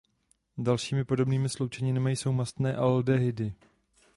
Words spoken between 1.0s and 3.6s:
podobnými sloučeninami jsou mastné aldehydy.